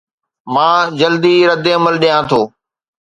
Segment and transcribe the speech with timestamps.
[0.53, 2.41] مان جلدي ردعمل ڏيان ٿو